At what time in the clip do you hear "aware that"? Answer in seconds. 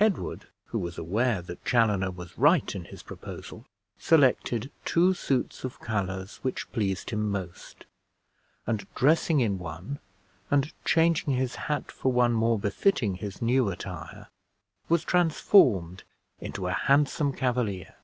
0.96-1.62